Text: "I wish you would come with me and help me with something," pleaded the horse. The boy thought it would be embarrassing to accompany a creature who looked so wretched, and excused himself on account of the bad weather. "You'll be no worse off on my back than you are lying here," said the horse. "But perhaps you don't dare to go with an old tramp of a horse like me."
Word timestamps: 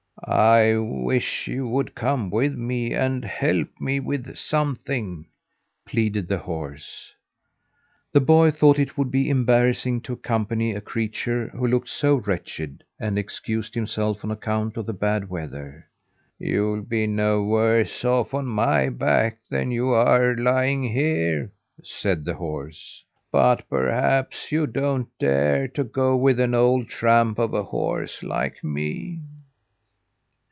"I 0.23 0.77
wish 0.77 1.47
you 1.47 1.67
would 1.67 1.95
come 1.95 2.29
with 2.29 2.53
me 2.55 2.93
and 2.93 3.25
help 3.25 3.67
me 3.81 3.99
with 3.99 4.37
something," 4.37 5.25
pleaded 5.87 6.27
the 6.27 6.37
horse. 6.37 7.11
The 8.13 8.21
boy 8.21 8.51
thought 8.51 8.77
it 8.77 8.97
would 8.97 9.09
be 9.09 9.31
embarrassing 9.31 10.01
to 10.01 10.13
accompany 10.13 10.73
a 10.75 10.79
creature 10.79 11.47
who 11.49 11.65
looked 11.67 11.89
so 11.89 12.15
wretched, 12.17 12.83
and 12.99 13.17
excused 13.17 13.73
himself 13.73 14.23
on 14.23 14.29
account 14.29 14.77
of 14.77 14.85
the 14.85 14.93
bad 14.93 15.27
weather. 15.27 15.87
"You'll 16.37 16.83
be 16.83 17.07
no 17.07 17.43
worse 17.43 18.05
off 18.05 18.33
on 18.35 18.45
my 18.45 18.89
back 18.89 19.39
than 19.49 19.71
you 19.71 19.89
are 19.89 20.35
lying 20.35 20.83
here," 20.93 21.51
said 21.83 22.23
the 22.25 22.35
horse. 22.35 23.03
"But 23.31 23.67
perhaps 23.69 24.51
you 24.51 24.67
don't 24.67 25.07
dare 25.19 25.67
to 25.69 25.83
go 25.83 26.15
with 26.15 26.39
an 26.39 26.53
old 26.53 26.89
tramp 26.89 27.39
of 27.39 27.53
a 27.55 27.63
horse 27.63 28.21
like 28.21 28.63
me." 28.63 29.23